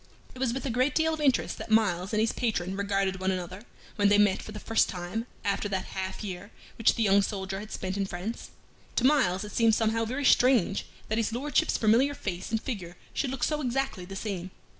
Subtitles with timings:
[0.33, 3.29] It was with a great deal of interest that Myles and his patron regarded one
[3.29, 3.61] another
[3.97, 7.59] when they met for the first time after that half year which the young soldier
[7.59, 8.49] had spent in France.
[8.95, 13.29] To Myles it seemed somehow very strange that his Lordship's familiar face and figure should
[13.29, 14.49] look so exactly the same.